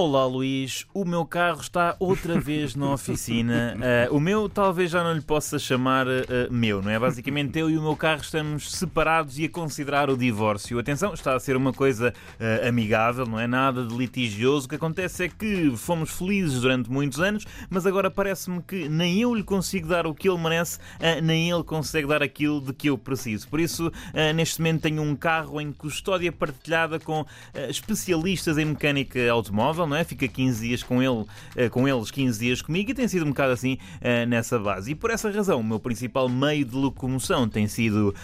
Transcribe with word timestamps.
Olá 0.00 0.24
Luís, 0.26 0.86
o 0.94 1.04
meu 1.04 1.26
carro 1.26 1.60
está 1.60 1.96
outra 1.98 2.38
vez 2.38 2.76
na 2.76 2.92
oficina. 2.92 3.76
Uh, 4.08 4.14
o 4.14 4.20
meu 4.20 4.48
talvez 4.48 4.92
já 4.92 5.02
não 5.02 5.12
lhe 5.12 5.20
possa 5.20 5.58
chamar 5.58 6.06
uh, 6.06 6.20
meu, 6.52 6.80
não 6.80 6.88
é? 6.88 6.96
Basicamente 7.00 7.58
eu 7.58 7.68
e 7.68 7.76
o 7.76 7.82
meu 7.82 7.96
carro 7.96 8.20
estamos 8.20 8.70
separados 8.70 9.40
e 9.40 9.46
a 9.46 9.48
considerar 9.48 10.08
o 10.08 10.16
divórcio. 10.16 10.78
Atenção, 10.78 11.12
está 11.14 11.34
a 11.34 11.40
ser 11.40 11.56
uma 11.56 11.72
coisa 11.72 12.14
uh, 12.14 12.68
amigável, 12.68 13.26
não 13.26 13.40
é 13.40 13.48
nada 13.48 13.84
de 13.84 13.92
litigioso. 13.92 14.66
O 14.66 14.68
que 14.68 14.76
acontece 14.76 15.24
é 15.24 15.28
que 15.28 15.76
fomos 15.76 16.12
felizes 16.12 16.60
durante 16.60 16.88
muitos 16.88 17.18
anos, 17.18 17.44
mas 17.68 17.84
agora 17.84 18.08
parece-me 18.08 18.62
que 18.62 18.88
nem 18.88 19.22
eu 19.22 19.34
lhe 19.34 19.42
consigo 19.42 19.88
dar 19.88 20.06
o 20.06 20.14
que 20.14 20.28
ele 20.28 20.38
merece, 20.38 20.78
nem 21.24 21.50
ele 21.50 21.64
consegue 21.64 22.06
dar 22.06 22.22
aquilo 22.22 22.60
de 22.60 22.72
que 22.72 22.88
eu 22.88 22.96
preciso. 22.96 23.48
Por 23.48 23.58
isso, 23.58 23.90
neste 24.36 24.60
momento 24.60 24.82
tenho 24.82 25.02
um 25.02 25.16
carro 25.16 25.60
em 25.60 25.72
custódia 25.72 26.30
partilhada 26.30 27.00
com 27.00 27.26
especialistas 27.68 28.58
em 28.58 28.64
mecânica 28.64 29.28
automóvel 29.32 29.87
não 29.88 29.96
é? 29.96 30.04
Fica 30.04 30.28
15 30.28 30.66
dias 30.66 30.82
com 30.82 31.02
ele, 31.02 31.24
eh, 31.56 31.68
com 31.68 31.88
eles 31.88 32.10
15 32.10 32.38
dias 32.38 32.62
comigo 32.62 32.90
e 32.90 32.94
tem 32.94 33.08
sido 33.08 33.24
um 33.24 33.30
bocado 33.30 33.52
assim 33.52 33.78
eh, 34.00 34.26
nessa 34.26 34.58
base. 34.58 34.92
E 34.92 34.94
por 34.94 35.10
essa 35.10 35.30
razão, 35.30 35.60
o 35.60 35.64
meu 35.64 35.80
principal 35.80 36.28
meio 36.28 36.64
de 36.64 36.74
locomoção 36.74 37.48
tem 37.48 37.66
sido 37.66 38.14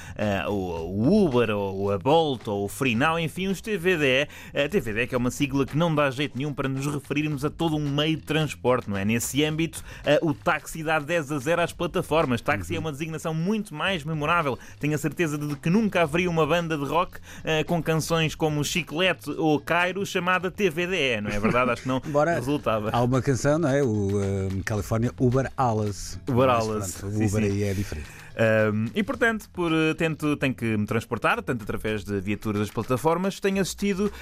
uh, 0.47 0.51
o 0.51 1.25
Uber, 1.25 1.51
ou 1.51 1.91
a 1.91 1.99
Bolt, 1.99 2.47
ou 2.47 2.65
o 2.65 2.69
FreeNow, 2.69 3.19
enfim, 3.19 3.49
os 3.49 3.61
TVDE. 3.61 4.29
TVDE 4.71 5.07
que 5.07 5.15
é 5.15 5.19
uma 5.19 5.31
sigla 5.31 5.67
que 5.67 5.77
não 5.77 5.95
dá 5.95 6.11
jeito 6.11 6.37
nenhum 6.37 6.53
para 6.53 6.69
nos 6.69 6.87
referirmos 6.87 7.45
a 7.45 7.51
todo 7.51 7.77
um 7.77 7.91
meio 7.91 8.17
de 8.17 8.23
transporte, 8.23 8.89
não 8.89 8.97
é? 8.97 9.05
Nesse 9.05 9.45
âmbito, 9.45 9.83
uh, 10.21 10.29
o 10.29 10.35
táxi 10.35 10.83
dá 10.83 10.99
10 10.99 11.33
a 11.33 11.39
0 11.39 11.63
às 11.63 11.73
plataformas. 11.73 12.41
Táxi 12.41 12.77
é 12.77 12.79
uma 12.79 12.93
designação 12.93 13.35
muito 13.35 13.75
mais 13.75 14.05
memorável. 14.05 14.59
Tenho 14.79 14.95
a 14.95 14.99
certeza 14.99 15.39
de 15.39 15.57
que 15.57 15.71
nunca 15.71 16.03
haveria 16.03 16.31
uma 16.31 16.47
banda 16.47 16.77
de 16.77 16.85
rock 16.85 17.19
com 17.67 17.83
canções 17.83 18.35
como 18.35 18.65
Chiclete 18.65 19.31
ou 19.31 19.61
Cairo 19.61 20.05
chamada 20.05 20.51
TVDE, 20.51 21.21
não 21.23 21.31
é 21.31 21.39
verdade? 21.39 21.54
Verdade, 21.55 21.71
acho 21.71 21.83
que 21.83 21.89
não 21.89 22.03
Embora 22.05 22.35
resultava. 22.35 22.91
Há 22.93 23.03
uma 23.03 23.23
canção, 23.23 23.59
não 23.59 23.69
é? 23.69 23.83
O 23.83 23.87
uh, 23.89 24.63
California 24.65 25.13
Uber 25.19 25.51
Alice. 25.57 26.19
Uber 26.29 26.49
Alice. 26.49 27.05
O 27.05 27.09
Uber 27.09 27.29
sim, 27.29 27.39
aí 27.45 27.63
é 27.65 27.75
diferente. 27.75 28.24
Um, 28.35 28.87
e 28.95 29.03
portanto, 29.03 29.49
por 29.53 29.73
eh, 29.73 29.95
tento, 29.95 30.37
tenho 30.37 30.55
que 30.55 30.77
me 30.77 30.87
transportar, 30.87 31.41
tanto 31.43 31.63
através 31.63 32.03
de 32.05 32.21
viaturas 32.21 32.61
das 32.63 32.71
plataformas, 32.71 33.39
tenho 33.39 33.61
assistido 33.61 34.07
uh, 34.07 34.13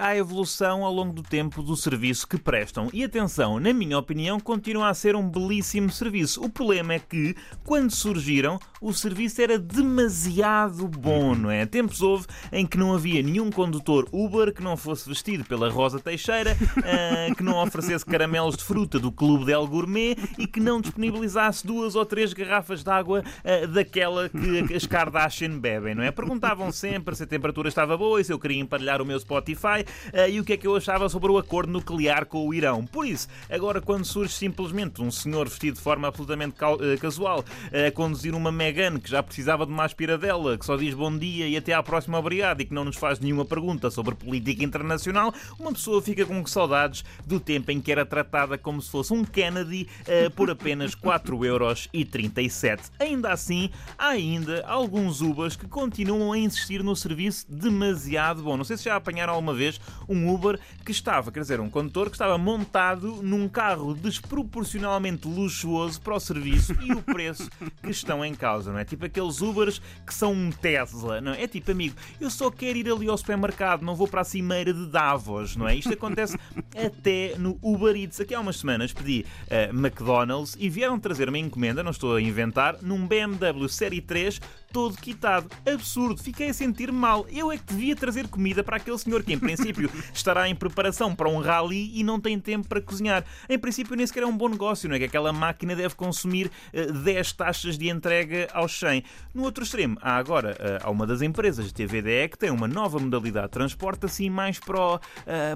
à 0.00 0.16
evolução 0.16 0.84
ao 0.84 0.92
longo 0.92 1.12
do 1.12 1.22
tempo 1.22 1.62
do 1.62 1.76
serviço 1.76 2.26
que 2.26 2.38
prestam. 2.38 2.88
E 2.92 3.04
atenção, 3.04 3.60
na 3.60 3.72
minha 3.72 3.98
opinião, 3.98 4.40
continua 4.40 4.88
a 4.88 4.94
ser 4.94 5.14
um 5.14 5.28
belíssimo 5.28 5.90
serviço. 5.90 6.42
O 6.42 6.48
problema 6.48 6.94
é 6.94 6.98
que, 6.98 7.36
quando 7.64 7.90
surgiram, 7.92 8.58
o 8.80 8.92
serviço 8.92 9.40
era 9.40 9.58
demasiado 9.58 10.88
bom, 10.88 11.34
não 11.34 11.50
é? 11.50 11.64
Tempos 11.64 12.02
houve 12.02 12.26
em 12.50 12.66
que 12.66 12.76
não 12.76 12.92
havia 12.92 13.22
nenhum 13.22 13.50
condutor 13.50 14.08
Uber 14.12 14.52
que 14.52 14.62
não 14.62 14.76
fosse 14.76 15.08
vestido 15.08 15.44
pela 15.44 15.70
Rosa 15.70 16.00
Teixeira, 16.00 16.56
uh, 16.56 17.34
que 17.36 17.42
não 17.42 17.62
oferecesse 17.62 18.04
caramelos 18.04 18.56
de 18.56 18.64
fruta 18.64 18.98
do 18.98 19.12
Clube 19.12 19.44
Del 19.44 19.66
Gourmet 19.66 20.16
e 20.36 20.46
que 20.46 20.58
não 20.58 20.80
disponibilizasse 20.80 21.64
duas 21.64 21.94
ou 21.94 22.04
três 22.04 22.32
garrafas 22.32 22.82
de 22.82 22.90
água 22.90 23.20
uh, 23.20 23.51
eh, 23.52 23.66
daquela 23.66 24.28
que 24.28 24.74
as 24.74 24.86
Kardashian 24.86 25.58
bebem, 25.58 25.94
não 25.94 26.02
é? 26.02 26.10
Perguntavam 26.10 26.72
sempre 26.72 27.14
se 27.14 27.24
a 27.24 27.26
temperatura 27.26 27.68
estava 27.68 27.96
boa 27.96 28.20
e 28.20 28.24
se 28.24 28.32
eu 28.32 28.38
queria 28.38 28.60
emparelhar 28.60 29.02
o 29.02 29.04
meu 29.04 29.18
Spotify 29.20 29.84
uh, 30.12 30.28
e 30.30 30.40
o 30.40 30.44
que 30.44 30.54
é 30.54 30.56
que 30.56 30.66
eu 30.66 30.74
achava 30.74 31.08
sobre 31.08 31.30
o 31.30 31.38
acordo 31.38 31.70
nuclear 31.70 32.24
com 32.24 32.46
o 32.46 32.54
Irão. 32.54 32.86
Por 32.86 33.06
isso, 33.06 33.28
agora 33.50 33.80
quando 33.80 34.04
surge 34.04 34.32
simplesmente 34.32 35.02
um 35.02 35.10
senhor 35.10 35.48
vestido 35.48 35.74
de 35.74 35.80
forma 35.82 36.08
absolutamente 36.08 36.56
uh, 36.62 37.00
casual 37.00 37.44
a 37.72 37.90
conduzir 37.90 38.34
uma 38.34 38.50
Megan 38.50 38.98
que 38.98 39.10
já 39.10 39.22
precisava 39.22 39.66
de 39.66 39.72
uma 39.72 39.84
aspiradela, 39.84 40.56
que 40.56 40.64
só 40.64 40.76
diz 40.76 40.94
bom 40.94 41.16
dia 41.16 41.46
e 41.46 41.56
até 41.56 41.74
à 41.74 41.82
próxima 41.82 42.18
obrigado 42.18 42.60
e 42.62 42.64
que 42.64 42.74
não 42.74 42.84
nos 42.84 42.96
faz 42.96 43.18
nenhuma 43.18 43.44
pergunta 43.44 43.90
sobre 43.90 44.14
política 44.14 44.64
internacional, 44.64 45.34
uma 45.58 45.72
pessoa 45.72 46.00
fica 46.00 46.24
com 46.24 46.44
saudades 46.46 47.04
do 47.26 47.38
tempo 47.38 47.70
em 47.70 47.80
que 47.80 47.92
era 47.92 48.06
tratada 48.06 48.56
como 48.56 48.80
se 48.80 48.90
fosse 48.90 49.12
um 49.12 49.24
Kennedy 49.24 49.88
por 50.34 50.50
apenas 50.50 50.94
4,37€. 50.94 52.90
Ainda 52.98 53.32
assim, 53.32 53.41
assim, 53.42 53.70
há 53.98 54.08
ainda 54.08 54.64
alguns 54.66 55.20
Ubers 55.20 55.56
que 55.56 55.66
continuam 55.66 56.32
a 56.32 56.38
insistir 56.38 56.82
no 56.82 56.94
serviço 56.94 57.44
demasiado 57.48 58.42
bom. 58.42 58.56
Não 58.56 58.64
sei 58.64 58.76
se 58.76 58.84
já 58.84 58.96
apanharam 58.96 59.34
alguma 59.34 59.52
vez 59.52 59.80
um 60.08 60.32
Uber 60.32 60.58
que 60.84 60.92
estava, 60.92 61.32
quer 61.32 61.40
dizer, 61.40 61.60
um 61.60 61.68
condutor 61.68 62.06
que 62.06 62.14
estava 62.14 62.38
montado 62.38 63.22
num 63.22 63.48
carro 63.48 63.94
desproporcionalmente 63.94 65.26
luxuoso 65.26 66.00
para 66.00 66.14
o 66.14 66.20
serviço 66.20 66.72
e 66.80 66.92
o 66.92 67.02
preço 67.02 67.50
que 67.82 67.90
estão 67.90 68.24
em 68.24 68.34
causa, 68.34 68.72
não 68.72 68.78
é? 68.78 68.84
Tipo 68.84 69.06
aqueles 69.06 69.40
Ubers 69.40 69.82
que 70.06 70.14
são 70.14 70.32
um 70.32 70.50
Tesla, 70.50 71.20
não 71.20 71.32
é? 71.32 71.42
É 71.42 71.48
tipo, 71.48 71.70
amigo, 71.72 71.96
eu 72.20 72.30
só 72.30 72.50
quero 72.50 72.78
ir 72.78 72.88
ali 72.88 73.08
ao 73.08 73.18
supermercado, 73.18 73.82
não 73.82 73.96
vou 73.96 74.06
para 74.06 74.20
a 74.20 74.24
cimeira 74.24 74.72
de 74.72 74.86
Davos, 74.86 75.56
não 75.56 75.66
é? 75.66 75.74
Isto 75.74 75.92
acontece 75.92 76.38
até 76.76 77.34
no 77.36 77.58
Uber 77.60 77.96
Eats. 77.96 78.20
Aqui 78.20 78.34
há 78.34 78.40
umas 78.40 78.58
semanas 78.58 78.92
pedi 78.92 79.26
uh, 79.46 79.76
McDonald's 79.76 80.56
e 80.58 80.68
vieram 80.68 80.98
trazer 81.00 81.28
uma 81.28 81.38
encomenda, 81.38 81.82
não 81.82 81.90
estou 81.90 82.14
a 82.14 82.22
inventar, 82.22 82.76
num 82.80 83.06
BMW 83.06 83.31
BMW 83.36 83.68
Série 83.68 84.00
3 84.00 84.40
todo 84.72 84.96
quitado. 84.96 85.48
Absurdo, 85.70 86.22
fiquei 86.22 86.48
a 86.48 86.54
sentir 86.54 86.90
mal. 86.90 87.26
Eu 87.30 87.52
é 87.52 87.58
que 87.58 87.64
devia 87.64 87.94
trazer 87.94 88.26
comida 88.26 88.64
para 88.64 88.78
aquele 88.78 88.98
senhor 88.98 89.22
que, 89.22 89.32
em 89.32 89.38
princípio, 89.38 89.90
estará 90.12 90.48
em 90.48 90.54
preparação 90.54 91.14
para 91.14 91.28
um 91.28 91.40
rally 91.40 91.92
e 91.94 92.02
não 92.02 92.18
tem 92.18 92.40
tempo 92.40 92.66
para 92.66 92.80
cozinhar. 92.80 93.24
Em 93.48 93.58
princípio, 93.58 93.94
nem 93.94 94.06
sequer 94.06 94.22
é 94.22 94.26
um 94.26 94.36
bom 94.36 94.48
negócio, 94.48 94.88
não 94.88 94.96
é? 94.96 94.98
Que 94.98 95.04
aquela 95.04 95.32
máquina 95.32 95.76
deve 95.76 95.94
consumir 95.94 96.50
uh, 96.72 96.92
10 96.92 97.32
taxas 97.32 97.78
de 97.78 97.88
entrega 97.88 98.48
aos 98.52 98.78
100. 98.78 99.04
No 99.34 99.42
outro 99.42 99.62
extremo, 99.62 99.98
há 100.00 100.16
agora 100.16 100.56
uh, 100.58 100.86
há 100.86 100.90
uma 100.90 101.06
das 101.06 101.22
empresas 101.22 101.66
de 101.66 101.74
TVDE 101.74 102.28
que 102.30 102.38
tem 102.38 102.50
uma 102.50 102.66
nova 102.66 102.98
modalidade 102.98 103.48
de 103.48 103.52
transporte 103.52 104.06
assim 104.06 104.30
mais 104.30 104.58
para 104.58 104.80
o 104.80 104.96
uh, 104.96 105.00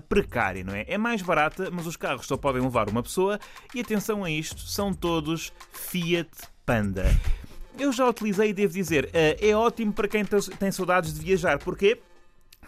precário, 0.09 0.65
não 0.65 0.75
é? 0.75 0.84
É 0.86 0.98
mais 0.98 1.22
barata, 1.22 1.70
mas 1.70 1.86
os 1.86 1.97
carros 1.97 2.26
só 2.26 2.36
podem 2.36 2.62
levar 2.62 2.88
uma 2.88 3.03
pessoa 3.03 3.41
e 3.75 3.81
atenção 3.81 4.25
a 4.25 4.31
isto, 4.31 4.60
são 4.60 4.92
todos 4.92 5.53
Fiat 5.72 6.28
Panda. 6.65 7.06
Eu 7.78 7.92
já 7.92 8.09
utilizei 8.09 8.50
e 8.50 8.53
devo 8.54 8.72
dizer, 8.72 9.10
eh, 9.12 9.37
é 9.41 9.54
ótimo 9.54 9.92
para 9.92 10.09
quem 10.09 10.25
tem 10.25 10.72
saudades 10.72 11.12
de 11.12 11.20
viajar. 11.20 11.59
Porquê? 11.59 11.98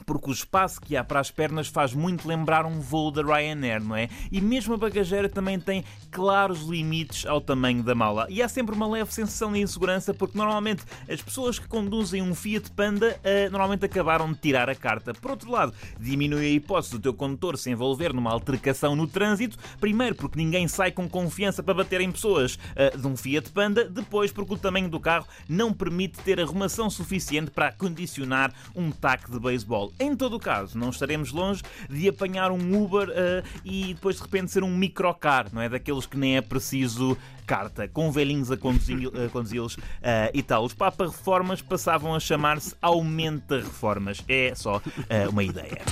Porque 0.09 0.31
o 0.31 0.33
espaço 0.33 0.81
que 0.81 0.97
há 0.97 1.05
para 1.05 1.21
as 1.21 1.31
pernas 1.31 1.69
faz 1.69 1.93
muito 1.93 2.27
lembrar 2.27 2.65
um 2.65 2.81
voo 2.81 3.11
da 3.11 3.21
Ryanair, 3.21 3.85
não 3.85 3.95
é? 3.95 4.09
E 4.33 4.41
mesmo 4.41 4.73
a 4.73 4.79
bagageira 4.79 5.29
também 5.29 5.61
tem 5.61 5.85
claros 6.11 6.63
limites 6.63 7.27
ao 7.27 7.43
tamanho 7.43 7.83
da 7.83 7.95
mala. 7.95 8.27
E 8.31 8.43
há 8.43 8.49
sempre 8.49 8.75
uma 8.75 8.89
leve 8.89 9.13
sensação 9.13 9.53
de 9.53 9.61
insegurança, 9.61 10.15
porque 10.15 10.39
normalmente 10.39 10.83
as 11.07 11.21
pessoas 11.21 11.59
que 11.59 11.69
conduzem 11.69 12.23
um 12.23 12.35
Fiat 12.35 12.71
Panda 12.71 13.21
uh, 13.21 13.51
normalmente 13.51 13.85
acabaram 13.85 14.33
de 14.33 14.39
tirar 14.39 14.71
a 14.71 14.75
carta. 14.75 15.13
Por 15.13 15.33
outro 15.33 15.51
lado, 15.51 15.75
diminui 16.01 16.47
a 16.47 16.51
hipótese 16.53 16.93
do 16.93 17.01
teu 17.01 17.13
condutor 17.13 17.59
se 17.59 17.71
envolver 17.71 18.15
numa 18.15 18.33
altercação 18.33 18.97
no 18.97 19.07
trânsito, 19.07 19.59
primeiro 19.79 20.15
porque 20.15 20.39
ninguém 20.39 20.67
sai 20.69 20.91
com 20.91 21.07
confiança 21.07 21.63
para 21.63 21.75
bater 21.75 22.01
em 22.01 22.11
pessoas 22.11 22.55
uh, 22.55 22.97
de 22.97 23.07
um 23.07 23.15
Fiat 23.15 23.51
Panda, 23.51 23.85
depois 23.85 24.33
porque 24.33 24.55
o 24.55 24.59
tamanho 24.59 24.89
do 24.89 24.99
carro 24.99 25.27
não 25.47 25.71
permite 25.71 26.19
ter 26.21 26.41
arrumação 26.41 26.89
suficiente 26.89 27.51
para 27.51 27.73
condicionar 27.73 28.55
um 28.75 28.91
taque 28.91 29.31
de 29.31 29.39
beisebol. 29.39 29.93
Em 30.01 30.15
todo 30.15 30.37
o 30.37 30.41
caso, 30.41 30.79
não 30.79 30.91
estaremos 30.91 31.33
longe 31.33 31.63
de 31.91 32.09
apanhar 32.09 32.53
um 32.53 32.83
Uber 32.83 33.09
uh, 33.09 33.49
e 33.65 33.95
depois 33.95 34.17
de 34.17 34.23
repente 34.23 34.53
ser 34.53 34.63
um 34.63 34.77
microcar, 34.77 35.47
não 35.53 35.61
é? 35.61 35.69
Daqueles 35.69 36.07
que 36.07 36.17
nem 36.17 36.37
é 36.37 36.41
preciso 36.41 37.17
carta, 37.47 37.89
com 37.89 38.13
velhinhos 38.13 38.51
a 38.53 38.57
conduzi-los 38.57 39.75
uh, 39.77 39.81
e 40.33 40.43
tal. 40.43 40.65
Os 40.65 40.75
Papa 40.75 41.07
Reformas 41.07 41.63
passavam 41.63 42.15
a 42.15 42.21
chamar-se 42.21 42.77
Aumenta 42.81 43.57
Reformas. 43.57 44.23
É 44.29 44.55
só 44.55 44.77
uh, 44.77 45.31
uma 45.31 45.43
ideia. 45.43 45.83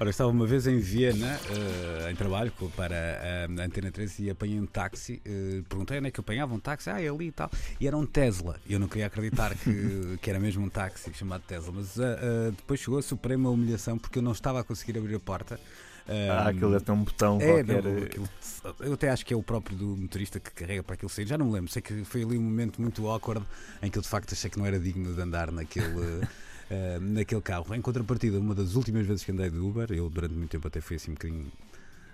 Ora, 0.00 0.10
estava 0.10 0.30
uma 0.30 0.46
vez 0.46 0.68
em 0.68 0.78
Viena, 0.78 1.40
uh, 1.50 2.08
em 2.08 2.14
trabalho 2.14 2.52
para 2.76 3.48
a 3.48 3.64
Antena 3.64 3.90
13 3.90 4.26
e 4.26 4.30
apanhei 4.30 4.60
um 4.60 4.66
táxi. 4.66 5.20
Uh, 5.26 5.64
perguntei 5.64 5.98
onde 5.98 6.06
é 6.06 6.10
que 6.12 6.20
apanhava 6.20 6.54
um 6.54 6.60
táxi. 6.60 6.88
Ah, 6.88 7.02
é 7.02 7.08
ali 7.08 7.26
e 7.26 7.32
tal. 7.32 7.50
E 7.80 7.88
era 7.88 7.96
um 7.96 8.06
Tesla. 8.06 8.60
Eu 8.70 8.78
não 8.78 8.86
queria 8.86 9.06
acreditar 9.06 9.52
que, 9.56 10.16
que 10.22 10.30
era 10.30 10.38
mesmo 10.38 10.64
um 10.64 10.68
táxi 10.68 11.12
chamado 11.12 11.42
Tesla. 11.48 11.72
Mas 11.74 11.96
uh, 11.96 12.52
depois 12.56 12.78
chegou 12.78 13.00
a 13.00 13.02
suprema 13.02 13.50
humilhação 13.50 13.98
porque 13.98 14.20
eu 14.20 14.22
não 14.22 14.30
estava 14.30 14.60
a 14.60 14.64
conseguir 14.64 14.96
abrir 14.96 15.16
a 15.16 15.20
porta. 15.20 15.58
Ah, 16.08 16.48
aquilo 16.48 16.70
deve 16.70 16.84
ter 16.84 16.92
um 16.92 17.02
botão 17.02 17.38
é, 17.40 17.62
qualquer. 17.64 17.82
Não, 17.82 18.02
aquilo, 18.02 18.28
eu 18.80 18.92
até 18.94 19.10
acho 19.10 19.26
que 19.26 19.34
é 19.34 19.36
o 19.36 19.42
próprio 19.42 19.76
do 19.76 19.96
motorista 19.96 20.38
que 20.38 20.52
carrega 20.52 20.82
para 20.82 20.94
aquilo 20.94 21.10
sair. 21.10 21.26
Já 21.26 21.36
não 21.36 21.46
me 21.46 21.52
lembro. 21.52 21.72
Sei 21.72 21.82
que 21.82 22.04
foi 22.04 22.22
ali 22.22 22.38
um 22.38 22.42
momento 22.42 22.80
muito 22.80 23.04
awkward 23.08 23.44
em 23.82 23.90
que 23.90 23.98
eu 23.98 24.02
de 24.02 24.08
facto 24.08 24.32
achei 24.32 24.48
que 24.48 24.58
não 24.58 24.64
era 24.64 24.78
digno 24.78 25.12
de 25.12 25.20
andar 25.20 25.50
naquele. 25.50 26.24
uh, 26.70 27.00
naquele 27.00 27.40
carro. 27.40 27.74
Em 27.74 27.80
contrapartida, 27.80 28.38
uma 28.38 28.54
das 28.54 28.74
últimas 28.74 29.06
vezes 29.06 29.24
que 29.24 29.32
andei 29.32 29.50
de 29.50 29.58
Uber, 29.58 29.90
eu 29.92 30.08
durante 30.08 30.34
muito 30.34 30.50
tempo 30.50 30.66
até 30.66 30.80
fui 30.80 30.96
assim 30.96 31.10
um 31.12 31.14
bocadinho 31.14 31.50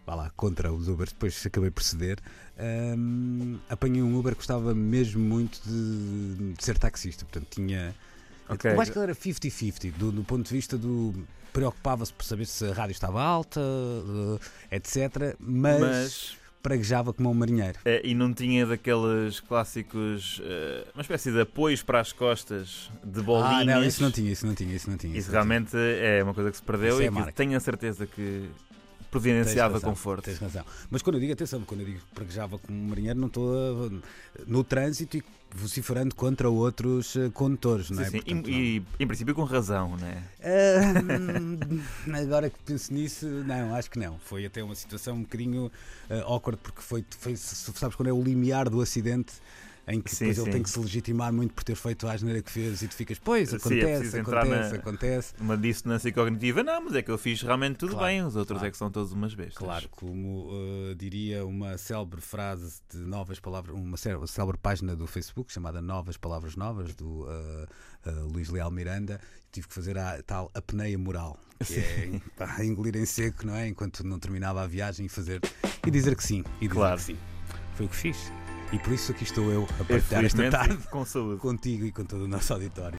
vá 0.07 0.15
lá, 0.15 0.31
contra 0.37 0.73
os 0.73 0.89
Ubers, 0.89 1.13
depois 1.13 1.45
acabei 1.47 1.71
por 1.71 1.83
ceder. 1.83 2.19
Um, 2.59 3.59
apanhei 3.69 4.03
um 4.03 4.17
Uber 4.19 4.33
que 4.33 4.39
gostava 4.39 4.75
mesmo 4.75 5.23
muito 5.23 5.61
de, 5.65 6.53
de, 6.53 6.65
ser 6.65 6.79
taxista, 6.79 7.25
portanto 7.25 7.49
tinha. 7.51 7.95
Ok. 8.49 8.71
Eu 8.71 8.81
acho 8.81 8.93
que 8.93 8.99
ele 8.99 9.05
era 9.05 9.15
50-50, 9.15 9.93
do, 9.93 10.13
do 10.13 10.25
ponto 10.25 10.47
de 10.47 10.53
vista 10.53 10.77
do. 10.77 11.15
Preocupava-se 11.53 12.13
por 12.13 12.25
saber 12.25 12.47
se 12.47 12.67
a 12.67 12.75
rádio 12.75 12.93
estava 12.93 13.23
alta, 13.23 13.61
eh, 14.71 14.77
etc. 14.77 15.37
Mas, 15.39 15.81
Mas 15.81 16.37
praguejava 16.65 17.13
como 17.13 17.31
um 17.31 17.35
marinheiro. 17.35 17.79
eh, 17.85 18.01
e 18.03 18.15
não 18.15 18.33
tinha 18.33 18.65
daqueles 18.67 19.39
clássicos, 19.41 20.41
eh, 20.43 20.85
uma 20.95 21.03
espécie 21.03 21.31
de 21.31 21.41
apoios 21.43 21.83
para 21.83 22.01
as 22.01 22.11
costas 22.11 22.91
de 23.05 23.21
bolinhas. 23.21 23.61
Ah, 23.61 23.65
não, 23.65 23.85
isso 23.85 24.03
não 24.03 24.11
tinha, 24.11 24.33
isso 24.33 24.47
não 24.47 24.55
tinha, 24.55 24.75
isso 24.75 24.89
não 24.91 24.97
tinha. 24.97 25.17
Isso 25.17 25.31
não 25.31 25.33
tinha. 25.33 25.45
realmente 25.45 25.77
é 25.77 26.23
uma 26.25 26.33
coisa 26.33 26.51
que 26.51 26.57
se 26.57 26.63
perdeu 26.63 26.95
Isso 26.95 27.03
é 27.03 27.05
e 27.05 27.09
que 27.09 27.15
marca. 27.15 27.33
tenho 27.33 27.55
a 27.57 27.61
certeza 27.61 28.07
que 28.07 28.49
providenciava 29.15 29.75
razão, 29.75 29.91
conforto. 29.91 30.25
Tens 30.25 30.39
razão. 30.39 30.65
Mas 30.91 31.03
quando 31.03 31.17
eu 31.17 31.21
digo, 31.21 31.33
atenção, 31.33 31.61
quando 31.63 31.81
eu 31.81 31.87
digo 31.87 32.01
que 32.01 32.15
praguejava 32.15 32.59
como 32.59 32.77
um 32.77 32.89
marinheiro, 32.89 33.19
não 33.19 33.29
estou 33.29 33.93
no 34.47 34.65
trânsito 34.65 35.17
e 35.17 35.25
vociferando 35.55 36.15
contra 36.17 36.51
outros 36.51 37.15
eh, 37.15 37.31
condutores, 37.33 37.89
não 37.89 38.03
é? 38.03 38.07
Sim. 38.07 38.21
Portanto, 38.21 38.51
E, 38.51 38.79
e, 38.79 38.83
em 38.99 39.07
princípio 39.07 39.33
com 39.37 39.45
razão, 39.45 39.97
não 39.97 40.07
é? 40.09 40.23
Ah, 40.43 42.19
agora 42.19 42.51
que 42.51 42.59
penso 42.67 42.93
nisso, 42.93 43.27
não, 43.27 43.73
acho 43.75 43.89
que 43.89 43.99
não. 43.99 44.19
Foi 44.19 44.45
até 44.45 44.65
uma 44.65 44.75
situação 44.75 45.15
um 45.15 45.23
bocadinho 45.23 45.71
ah, 46.11 46.25
awkward, 46.25 46.61
porque 46.61 46.83
foi, 46.83 47.05
foi, 47.21 47.37
sabes, 47.37 47.95
quando 47.95 48.09
é 48.09 48.13
o 48.13 48.21
limiar 48.21 48.69
do 48.69 48.81
acidente 48.81 49.35
em 49.87 50.01
que 50.01 50.11
Sim, 50.11 50.25
depois 50.27 50.39
ele 50.39 50.47
sim. 50.47 50.53
tem 50.53 50.63
que 50.63 50.71
se 50.71 50.79
legitimar 50.79 51.33
muito 51.33 51.53
por 51.55 51.63
ter 51.63 51.75
feito 51.77 52.07
a 52.07 52.13
asneira 52.13 52.41
que 52.43 52.51
fez 52.51 52.81
e 52.83 52.89
tu 52.89 52.95
ficas, 52.95 53.19
pois, 53.19 53.51
Sim, 53.51 53.57
é 53.57 53.59
acontece, 53.59 54.19
acontece, 54.19 54.71
na- 54.73 54.77
acontece. 54.79 55.35
Uma 55.39 55.57
dissonância 55.59 56.11
cognitiva, 56.13 56.63
não, 56.63 56.85
mas 56.85 56.95
é 56.95 57.03
que 57.03 57.11
eu 57.11 57.19
fiz 57.19 57.43
realmente 57.43 57.77
tudo 57.77 57.91
Claro, 57.93 58.07
bem, 58.07 58.23
os 58.25 58.35
outros 58.37 58.57
claro. 58.59 58.69
é 58.69 58.71
que 58.71 58.77
são 58.79 58.91
todos 58.91 59.13
umas 59.13 59.35
bestas. 59.35 59.59
Claro, 59.59 59.89
como 59.91 60.49
ah, 60.51 60.95
diria 60.97 61.45
uma 61.45 61.77
célebre 61.77 62.21
frase 62.21 62.81
de 62.91 62.99
novas 62.99 63.39
palavras, 63.39 63.75
uma 63.77 63.97
célebre, 63.97 64.59
página 64.61 64.97
do 64.97 65.07
Facebook 65.07 65.53
chamada 65.53 65.83
Novas 65.83 66.17
Palavras 66.17 66.57
Novas, 66.57 66.95
do 66.95 67.27
ah, 67.29 67.67
ah, 68.07 68.11
Luís 68.33 68.49
Leal 68.49 68.71
Miranda, 68.71 69.21
tive 69.53 69.69
que 69.69 69.75
fazer 69.75 69.99
a 69.99 70.23
tal 70.23 70.51
apneia 70.55 70.99
moral, 70.99 71.39
que 71.65 71.75
é 71.79 72.21
pá, 72.37 72.57
engolir 72.65 72.97
em 72.97 73.05
seco, 73.07 73.47
não 73.47 73.55
é? 73.55 73.69
Enquanto 73.69 74.03
não 74.03 74.19
terminava 74.19 74.63
a 74.63 74.67
viagem 74.67 75.07
e 75.07 75.09
fazer 75.09 75.41
e 75.87 75.91
dizer 75.91 76.17
que 76.17 76.25
sim, 76.25 76.43
e 76.61 76.67
dizer 76.69 76.75
Claro. 76.75 76.97
que 76.97 77.03
sim. 77.03 77.19
Foi 77.77 77.87
o 77.87 77.89
que 77.89 77.97
fiz. 77.97 78.17
E 78.75 78.79
por 78.81 78.93
isso 78.93 79.13
aqui 79.13 79.23
estou 79.23 79.53
eu 79.53 79.69
a 79.79 79.83
É, 79.83 79.85
partilhar 79.85 80.25
esta 80.25 80.51
tarde 80.51 80.79
com 80.91 81.05
saúde. 81.05 81.41
contigo 81.41 81.85
e 81.87 81.93
com 81.93 82.05
todo 82.05 82.25
o 82.25 82.29
nosso 82.29 82.53
auditório. 82.53 82.93